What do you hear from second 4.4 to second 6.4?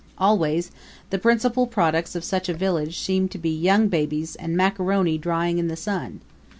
macaroni drying in the sun.